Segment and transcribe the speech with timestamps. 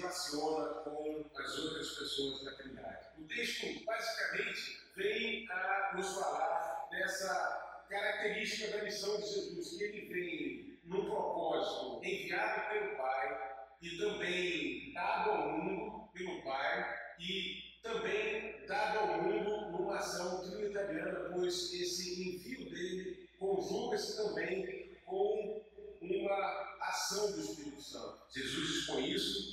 [0.00, 3.06] relaciona com as outras pessoas da Trindade.
[3.18, 10.06] O texto, basicamente, vem a nos falar dessa característica da missão de Jesus, que ele
[10.06, 18.66] vem num propósito enviado pelo Pai e também dado ao mundo pelo Pai e também
[18.66, 25.64] dado ao mundo numa ação trinitariana, pois esse envio dele conjuga-se também com
[26.00, 28.22] uma ação do Espírito Santo.
[28.30, 29.49] Jesus expõe isso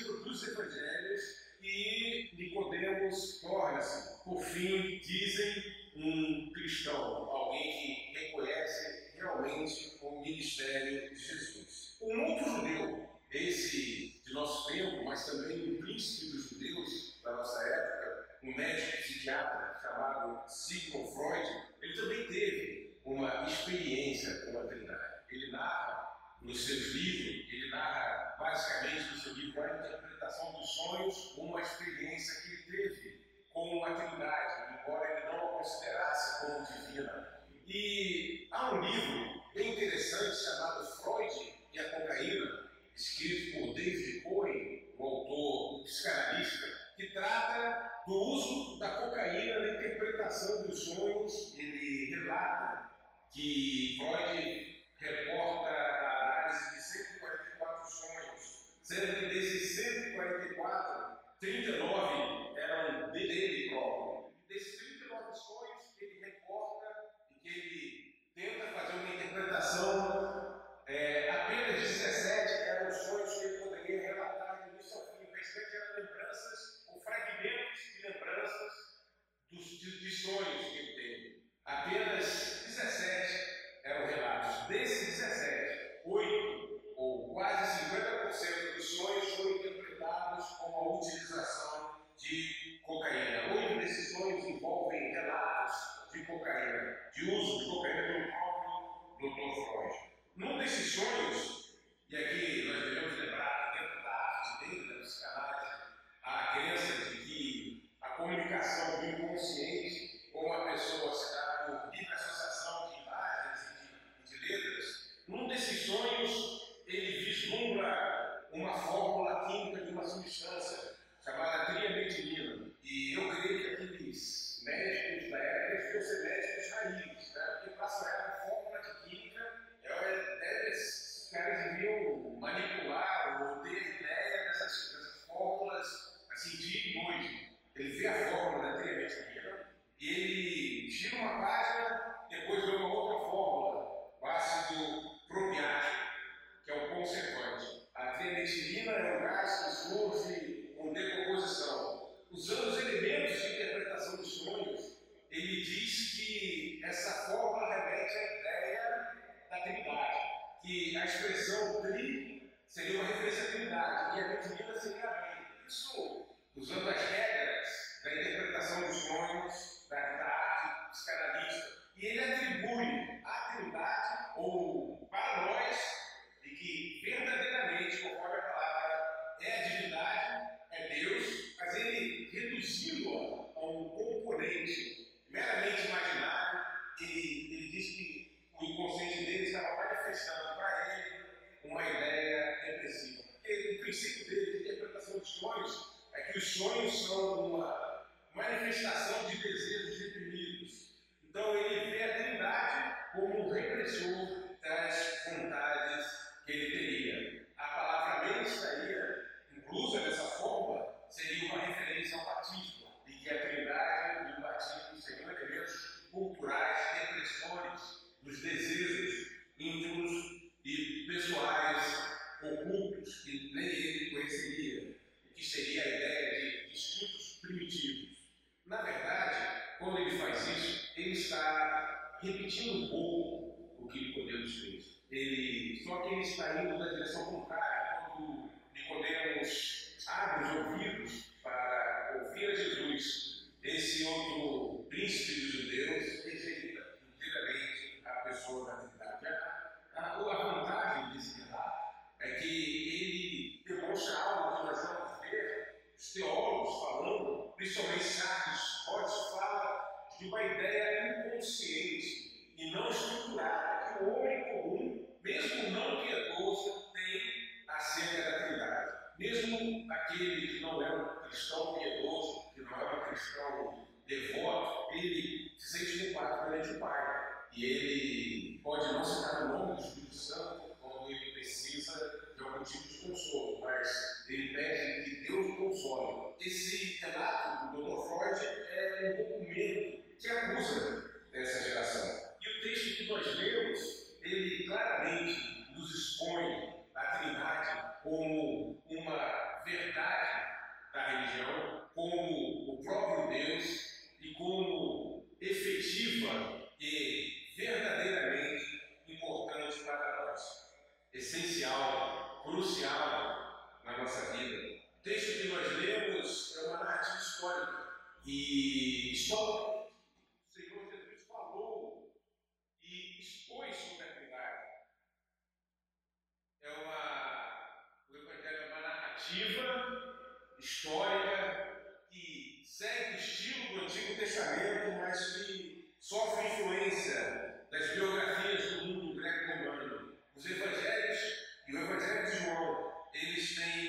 [0.00, 0.53] you lose it.
[52.34, 52.90] dado
[53.32, 62.33] que Freud reporta a análise de 144 sonhos, sendo que desses 144, 39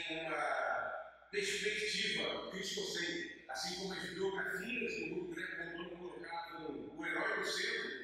[0.10, 7.95] uma perspectiva cristocêntrica, assim como as biografias do mundo greco-romano colocavam o herói no centro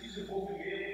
[0.00, 0.85] desenvolvimento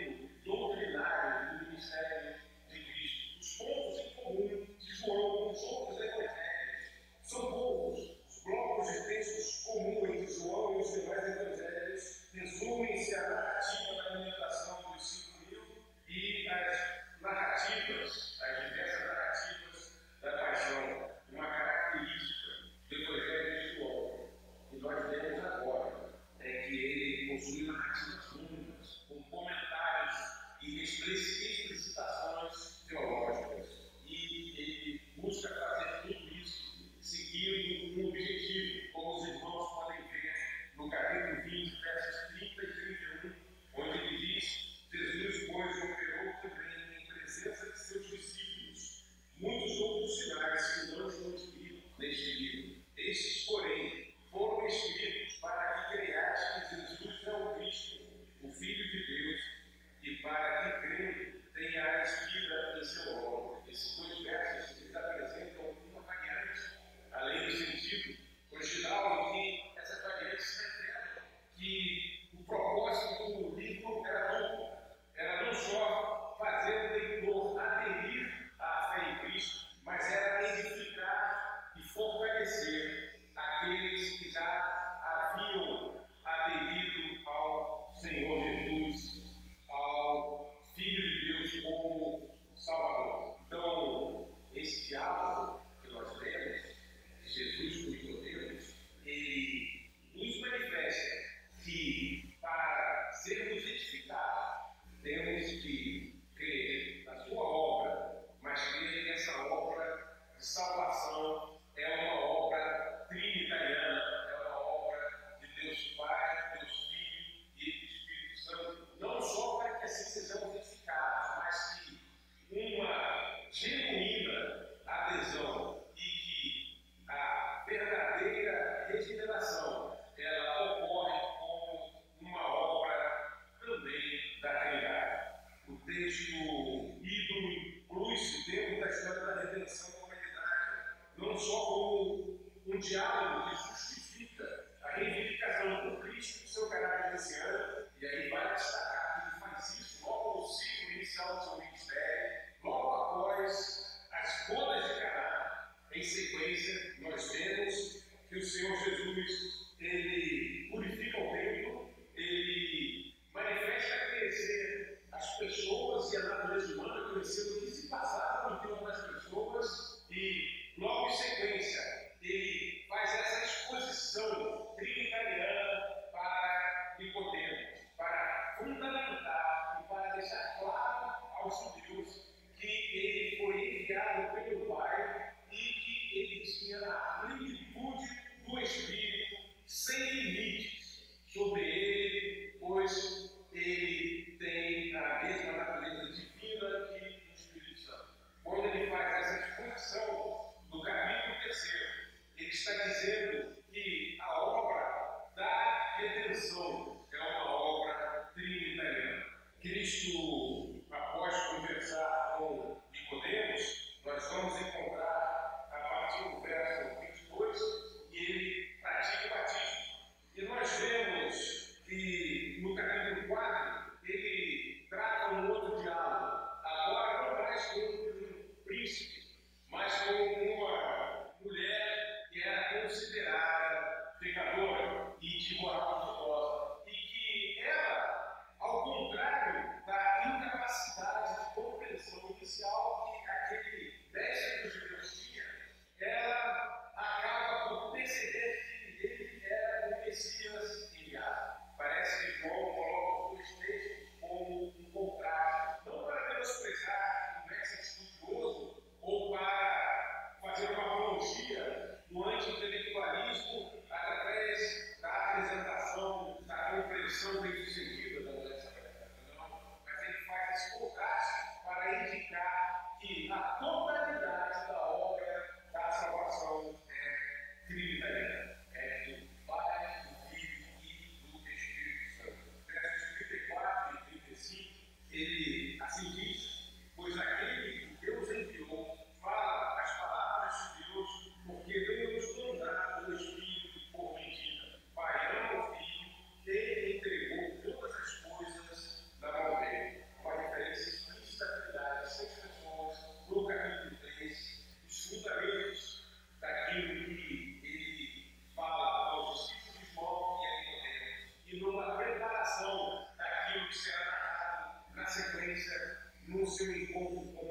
[316.43, 317.42] Espírito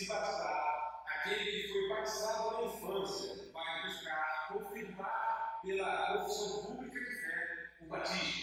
[0.00, 1.04] se batizar.
[1.06, 7.86] Aquele que foi batizado na infância vai buscar confirmar pela confissão pública de fé o
[7.86, 8.39] batismo.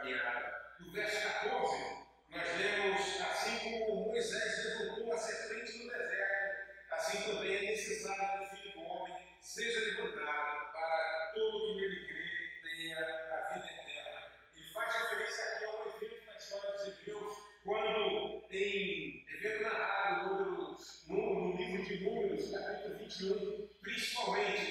[0.00, 0.76] caminhada.
[0.80, 7.56] No verso 14, nós vemos, assim como Moisés levantou a serpente no deserto, assim também
[7.56, 12.98] é necessário que o filho do homem seja levantado para todo que nele crê tenha
[12.98, 14.26] a vida eterna.
[14.56, 17.34] E faz referência aqui ao evento na história dos Hebreus,
[17.64, 20.76] quando em evento narrado no,
[21.08, 24.69] no livro de Números, capítulo 21, principalmente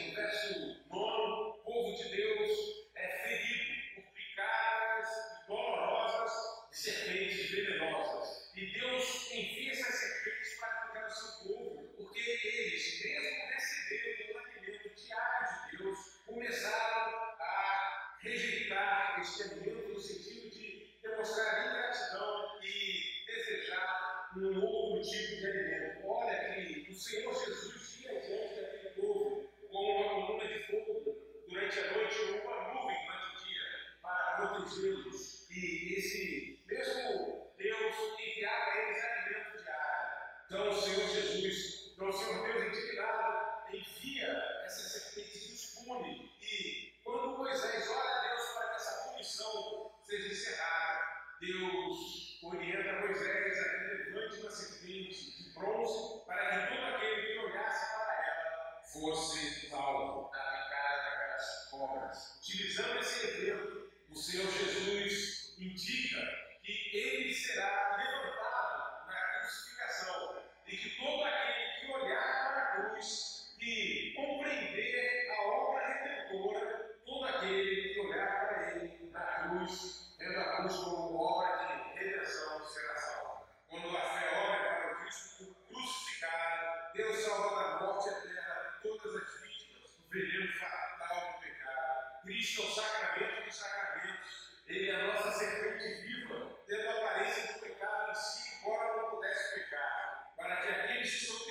[101.00, 101.49] Cristo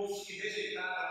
[0.00, 1.03] os que rejeitaram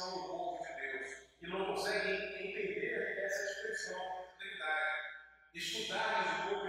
[0.00, 1.10] são o povo de Deus
[1.42, 5.00] e não conseguem entender essa expressão da Trindade.
[5.52, 6.59] Estudar os povos.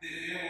[0.00, 0.49] Tenemos